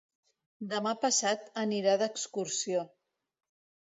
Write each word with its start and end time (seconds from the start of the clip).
Demà 0.71 0.93
passat 1.03 1.43
anirà 1.63 1.93
d'excursió. 2.03 2.81